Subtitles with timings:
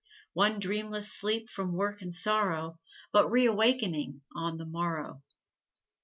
[0.33, 2.79] One dreamless sleep from work and sorrow,
[3.11, 5.21] But reawakening on the morrow.